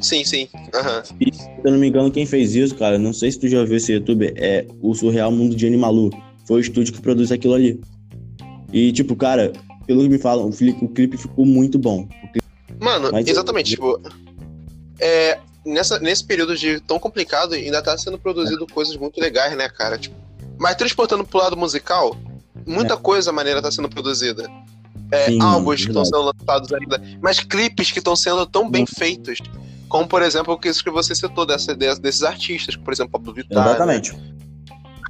[0.00, 0.48] Sim, sim.
[0.54, 1.16] Uhum.
[1.20, 3.64] E, se eu não me engano, quem fez isso, cara, não sei se tu já
[3.64, 6.10] viu esse YouTube, é o Surreal Mundo de Animalu.
[6.46, 7.80] Foi o estúdio que produz aquilo ali.
[8.72, 9.52] E, tipo, cara,
[9.86, 12.08] pelo que me falam, o clipe, o clipe ficou muito bom.
[12.80, 13.98] Mano, Mas, exatamente, eu...
[13.98, 14.18] tipo.
[15.00, 18.72] É, nessa, nesse período de tão complicado, ainda tá sendo produzido é.
[18.72, 19.98] coisas muito legais, né, cara?
[19.98, 20.16] Tipo,
[20.58, 22.16] mas transportando pro lado musical,
[22.66, 22.96] muita é.
[22.96, 24.48] coisa maneira tá sendo produzida.
[25.10, 28.84] É, Sim, álbuns que estão sendo lançados ainda, mas clipes que estão sendo tão bem
[28.84, 29.38] feitos
[29.88, 33.66] como, por exemplo, o que você citou dessa, desses artistas, por exemplo, Pablo Vittar.
[33.66, 34.14] Exatamente.
[34.14, 34.34] Né?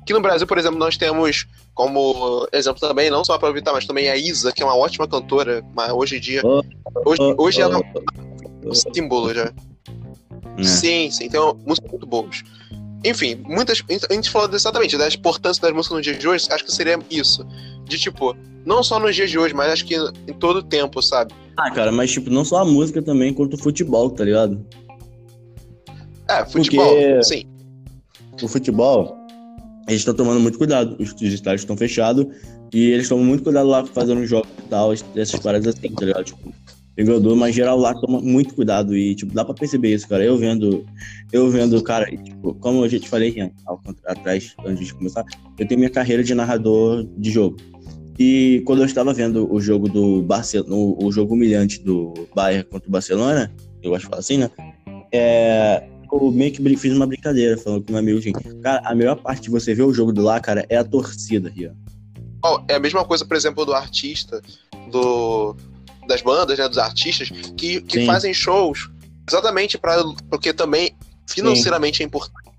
[0.01, 3.87] Aqui no Brasil, por exemplo, nós temos como exemplo também, não só para evitar, mas
[3.87, 6.41] também a Isa, que é uma ótima cantora, mas hoje em dia.
[6.45, 6.63] Oh,
[7.05, 9.53] hoje oh, hoje ela é oh, um símbolo já.
[10.59, 10.65] É.
[10.65, 12.43] Sim, sim, tem músicas muito boas.
[13.05, 13.83] Enfim, muitas.
[14.09, 16.99] A gente falou exatamente da importância das músicas no dia de hoje, acho que seria
[17.11, 17.47] isso.
[17.85, 21.01] De tipo, não só nos dias de hoje, mas acho que em todo o tempo,
[21.01, 21.33] sabe?
[21.61, 24.65] Ah, cara, mas tipo, não só a música também, quanto o futebol, tá ligado?
[26.31, 27.43] É, futebol, Porque- sim.
[28.41, 29.17] O futebol,
[29.89, 30.97] eles estão tomando muito cuidado.
[31.01, 32.27] Os, os estádios estão fechados
[32.73, 36.25] e eles tomam muito cuidado lá fazendo jogos e tal, essas paradas assim, tá ligado?
[36.27, 36.53] Tipo,
[36.97, 40.23] jogador, mas geral lá toma muito cuidado e, tipo, dá pra perceber isso, cara.
[40.23, 40.87] Eu vendo,
[41.33, 45.25] eu vendo, cara, tipo, como eu já te falei Ian, ao atrás, antes de começar,
[45.59, 47.57] eu tenho minha carreira de narrador de jogo.
[48.19, 52.89] E quando eu estava vendo o jogo do Barcelona, o, jogo humilhante do Bayern contra
[52.89, 54.51] o Barcelona, eu gosto de falar assim, né?
[55.13, 58.41] É, eu meio que fiz uma brincadeira falando com meu amigo, gente.
[58.61, 61.49] Cara, a melhor parte de você ver o jogo do lá, cara, é a torcida,
[61.49, 61.77] Rian.
[62.45, 64.43] Ó, É a mesma coisa, por exemplo, do artista,
[64.91, 65.55] do
[66.09, 68.07] das bandas, né, dos artistas, que, que Sim.
[68.07, 68.89] fazem shows
[69.29, 70.97] exatamente para porque também
[71.29, 72.51] financeiramente é importante,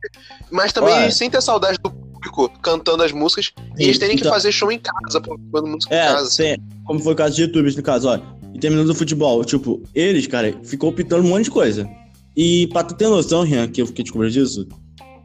[0.52, 1.10] mas também Ué.
[1.10, 4.72] sentem a saudade do público cantando as músicas e eles terem que Então- fazer show
[4.72, 6.28] em casa, cantando música em É, casa.
[6.28, 6.44] assim.
[6.44, 8.20] tem- como foi o caso de YouTube, no caso, ó.
[8.54, 11.88] E terminando o futebol, tipo, eles, cara, ficou pitando um monte de coisa.
[12.36, 14.68] E pra tu ter noção, Rian, que eu fiquei descobrindo disso,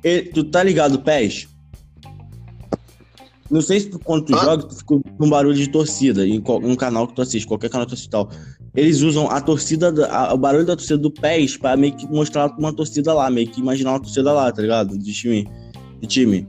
[0.02, 1.48] ele- tu tá ligado, PES?
[3.50, 4.38] Não sei se tu, quando tu Hã?
[4.44, 7.68] joga, tu fica com um barulho de torcida em um canal que tu assiste, qualquer
[7.70, 8.30] canal que tu assiste e tal.
[8.74, 12.06] Eles usam a torcida, da- a- o barulho da torcida do PES pra meio que
[12.08, 14.98] mostrar uma torcida lá, meio que imaginar uma torcida lá, tá ligado?
[14.98, 15.46] De time.
[16.00, 16.48] De time.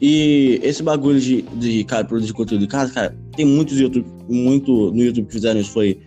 [0.00, 4.92] E esse bagulho de, de cara, produzir conteúdo em casa, cara, tem muitos YouTube, muito
[4.92, 5.70] no YouTube que fizeram isso.
[5.72, 5.98] Foi,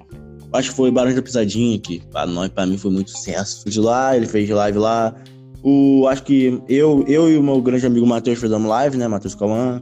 [0.54, 3.67] acho que foi Barões da Pisadinha, que pra nós, pra mim, foi muito sucesso.
[3.67, 5.15] De lá, ele fez live lá.
[5.63, 9.08] O, acho que eu, eu e o meu grande amigo Matheus fizemos live, né?
[9.08, 9.82] Matheus Cauã.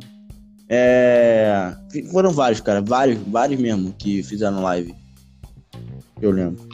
[0.69, 1.73] É,
[2.11, 4.93] foram vários, cara, vários, vários mesmo que fizeram live.
[6.21, 6.67] Eu lembro.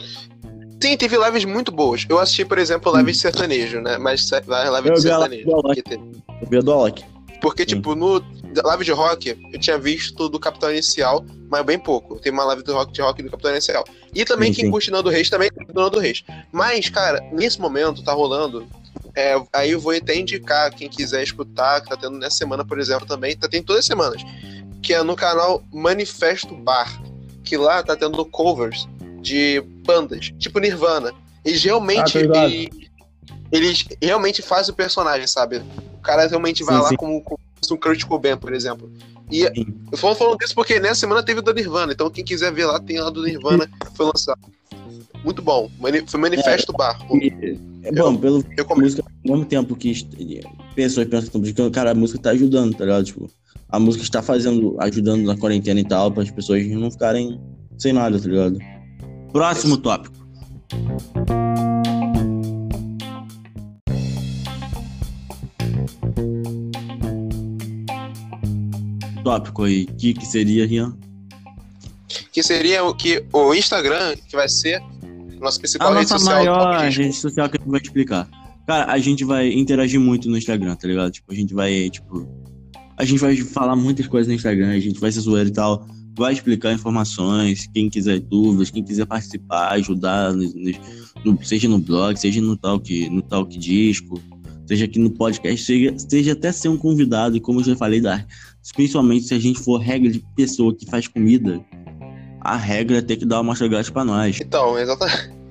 [0.82, 2.04] Sim, teve lives muito boas.
[2.08, 3.98] Eu assisti, por exemplo, live de sertanejo, né?
[3.98, 5.48] Mas live de sertanejo.
[5.48, 7.13] Eu vi a do Alok.
[7.44, 7.76] Porque, Sim.
[7.76, 8.24] tipo, no
[8.64, 12.18] live de rock, eu tinha visto do Capitão Inicial, mas bem pouco.
[12.18, 13.84] Tem uma live do rock de rock do Capitão Inicial.
[14.14, 14.70] E também Sim, quem sim.
[14.70, 16.24] curte Nando Reis também curte Nando Reis.
[16.50, 18.66] Mas, cara, nesse momento tá rolando.
[19.14, 22.78] é, aí eu vou até indicar quem quiser escutar, que tá tendo nessa semana, por
[22.78, 23.36] exemplo, também.
[23.36, 24.22] Tá tendo todas as semanas.
[24.82, 26.98] Que é no canal Manifesto Bar.
[27.44, 28.88] Que lá tá tendo covers
[29.20, 31.12] de bandas, tipo Nirvana.
[31.44, 32.16] Eles realmente.
[32.16, 32.83] Ah.
[33.54, 35.58] Eles, realmente fazem o personagem, sabe?
[35.98, 36.96] O cara realmente vai Sim, lá sim.
[36.96, 37.38] como, como
[37.70, 38.90] um Kurt Cobain, por exemplo.
[39.30, 39.66] E Sim.
[39.90, 42.66] eu tô falando disso porque nessa semana teve o do Nirvana, então quem quiser ver
[42.66, 44.38] lá, tem lá do Nirvana que foi lançado.
[45.24, 45.70] Muito bom.
[45.78, 46.98] Mani- Foi Manifesto Bar.
[47.14, 49.00] E, é bom, pelo Eu a comecei.
[49.00, 49.92] música, ao mesmo tempo que
[50.74, 53.04] pessoas pensam que estão brincando, cara, a música tá ajudando, tá ligado?
[53.04, 53.30] Tipo,
[53.70, 57.40] a música está fazendo, ajudando na quarentena e tal, para as pessoas não ficarem
[57.78, 58.58] sem nada, tá ligado?
[59.32, 60.14] Próximo tópico.
[69.24, 70.96] Tópico aí, o que, que seria, Rian?
[72.32, 74.80] Que seria o que o Instagram, que vai ser
[75.40, 76.54] nossa principal A rede nossa social.
[76.56, 78.28] maior rede social que eu vou explicar.
[78.66, 81.10] Cara, a gente vai interagir muito no Instagram, tá ligado?
[81.10, 82.26] Tipo, a gente vai, tipo.
[82.96, 85.86] A gente vai falar muitas coisas no Instagram, a gente vai se zoar e tal.
[86.16, 90.54] Vai explicar informações, quem quiser dúvidas, quem quiser participar, ajudar, nos-
[91.24, 94.22] no- seja no blog, seja no Talk, no Talk Disco,
[94.64, 98.00] seja aqui no podcast, seja, seja até ser um convidado, e como eu já falei,
[98.00, 98.24] da,
[98.72, 101.60] principalmente se a gente for regra de pessoa que faz comida,
[102.40, 104.40] a regra é ter que dar uma amostra grátis pra nós.
[104.40, 105.34] Então, exatamente.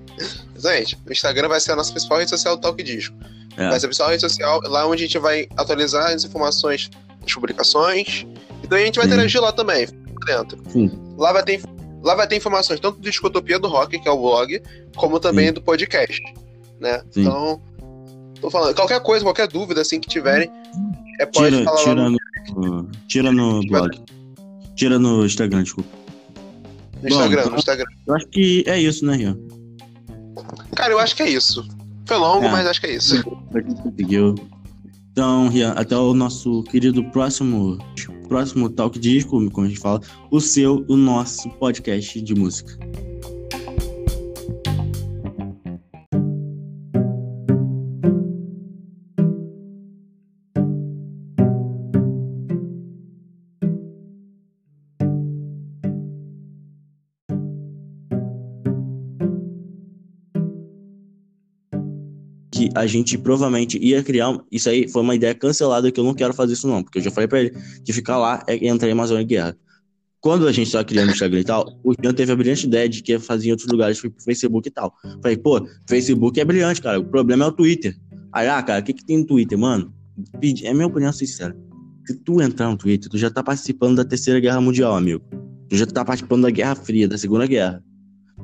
[0.56, 0.98] Exatamente.
[1.08, 3.16] O Instagram vai ser a nossa principal rede social do Talk Disco.
[3.58, 3.70] É.
[3.70, 6.90] Vai ser a principal rede social, lá onde a gente vai atualizar as informações
[7.22, 8.26] das publicações.
[8.70, 9.14] E a gente vai Sim.
[9.14, 9.88] interagir lá também,
[10.26, 10.62] dentro.
[10.70, 10.92] Sim.
[11.18, 11.62] Lá vai ter,
[12.02, 14.62] lá vai ter informações tanto do Discotopia do Rock, que é o blog,
[14.96, 15.54] como também Sim.
[15.54, 16.22] do podcast.
[16.80, 17.02] Né?
[17.12, 17.22] Sim.
[17.22, 17.62] Então,
[18.40, 20.50] tô falando, qualquer coisa, qualquer dúvida assim que tiverem,
[21.20, 22.10] é, pode Tira, falar lá tira,
[22.56, 24.00] no, tira no blog.
[24.76, 25.90] Tira no Instagram, desculpa.
[27.02, 27.86] no Instagram, Bom, no Instagram.
[28.08, 29.38] Eu acho que é isso, né, Rian?
[30.76, 31.68] Cara, eu acho que é isso.
[32.06, 32.52] Foi longo, É.
[32.52, 33.24] mas acho que é isso.
[33.24, 34.36] Conseguiu.
[35.12, 37.78] Então, Rian, até o nosso querido próximo,
[38.28, 42.78] próximo Talk Disco, como a gente fala, o seu, o nosso podcast de música.
[62.84, 64.38] A gente provavelmente ia criar.
[64.52, 66.84] Isso aí foi uma ideia cancelada que eu não quero fazer isso, não.
[66.84, 69.58] Porque eu já falei pra ele que ficar lá é entrar em Amazônia Guerra.
[70.20, 72.88] Quando a gente estava criando o Instagram e tal, o Jean teve a brilhante ideia
[72.88, 74.94] de que ia fazer em outros lugares, tipo Facebook e tal.
[75.22, 77.00] Falei, pô, Facebook é brilhante, cara.
[77.00, 77.96] O problema é o Twitter.
[78.32, 79.94] Aí, ah, cara, o que, que tem no Twitter, mano?
[80.64, 81.56] É minha opinião sincera.
[82.06, 85.22] Se tu entrar no Twitter, tu já tá participando da Terceira Guerra Mundial, amigo.
[85.70, 87.84] Tu já tá participando da Guerra Fria, da Segunda Guerra.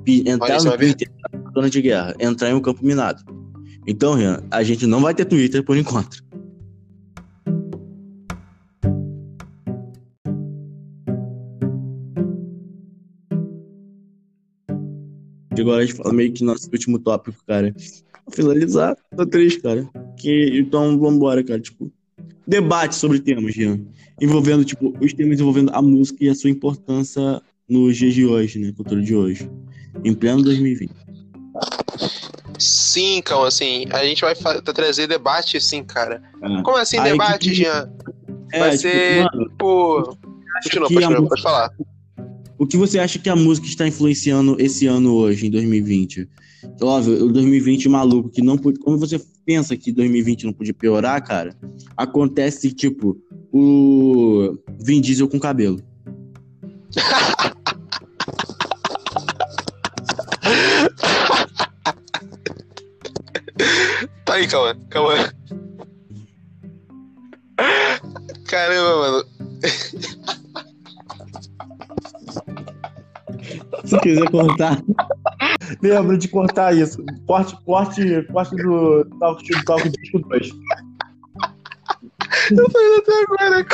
[0.06, 1.10] Entrar no Twitter,
[1.54, 3.24] zona de guerra, entrar em um campo minado.
[3.90, 6.24] Então, Rian, a gente não vai ter Twitter por enquanto.
[15.60, 17.76] Agora a gente fala meio que nosso último tópico, cara.
[18.32, 19.90] Finalizar, tô triste, cara.
[20.16, 21.60] Que, então, vambora, cara.
[21.60, 21.92] Tipo,
[22.46, 23.82] debate sobre temas, Rian.
[24.22, 28.60] Envolvendo, tipo, os temas envolvendo a música e a sua importância nos dias de hoje,
[28.60, 28.72] né?
[28.72, 29.50] Cultura de hoje.
[30.04, 31.09] Em pleno 2020.
[32.90, 36.24] Sim, Cão, assim, a gente vai trazer debate, sim, cara.
[36.42, 36.62] É.
[36.64, 37.88] Como assim, debate, Jean?
[38.52, 40.18] É, vai tipo, ser, mano, tipo...
[40.64, 41.28] Continua, pode, música...
[41.28, 41.72] pode falar.
[42.58, 46.28] O que você acha que a música está influenciando esse ano hoje, em 2020?
[46.82, 48.80] Óbvio, o 2020 maluco, que não pode.
[48.80, 51.56] Como você pensa que 2020 não podia piorar, cara?
[51.96, 53.16] Acontece, tipo,
[53.54, 55.80] o Vin Diesel com cabelo.
[64.30, 65.14] tá aí, calma, calma.
[68.46, 69.26] Caramba, mano.
[73.86, 74.84] Se quiser cortar.
[75.82, 77.04] Lembra de cortar isso.
[77.26, 80.50] Corte, corte, corte do Talk, do Talk Disco 2.
[82.52, 83.66] Eu falei até agora,